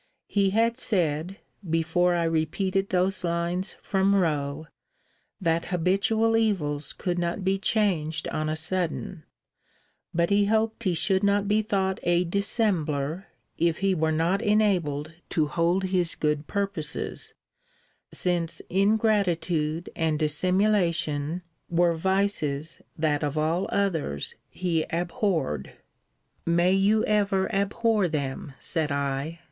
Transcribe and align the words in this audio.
He 0.25 0.49
had 0.49 0.79
said, 0.79 1.37
before 1.69 2.15
I 2.15 2.23
repeated 2.23 2.89
those 2.89 3.23
lines 3.23 3.75
from 3.83 4.15
Rowe, 4.15 4.65
that 5.39 5.65
habitual 5.65 6.35
evils 6.35 6.91
could 6.91 7.19
not 7.19 7.43
be 7.43 7.59
changed 7.59 8.27
on 8.29 8.49
a 8.49 8.55
sudden: 8.55 9.21
but 10.11 10.31
he 10.31 10.45
hoped 10.45 10.85
he 10.85 10.95
should 10.95 11.23
not 11.23 11.47
be 11.47 11.61
thought 11.61 11.99
a 12.01 12.23
dissembler, 12.23 13.27
if 13.59 13.77
he 13.85 13.93
were 13.93 14.11
not 14.11 14.41
enabled 14.41 15.13
to 15.29 15.45
hold 15.45 15.83
his 15.83 16.15
good 16.15 16.47
purposes; 16.47 17.35
since 18.11 18.59
ingratitude 18.71 19.91
and 19.95 20.17
dissimulation 20.17 21.43
were 21.69 21.93
vices 21.93 22.81
that 22.97 23.23
of 23.23 23.37
all 23.37 23.67
others 23.71 24.33
he 24.49 24.83
abhorred. 24.89 25.73
May 26.43 26.71
you 26.73 27.05
ever 27.05 27.53
abhor 27.53 28.07
them, 28.07 28.53
said 28.57 28.91
I. 28.91 29.37